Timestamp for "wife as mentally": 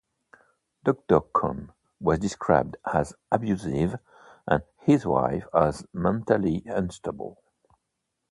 5.05-6.63